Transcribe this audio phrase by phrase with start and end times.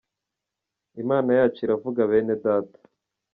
[1.03, 2.79] Imana yacu iravuga bene Data!.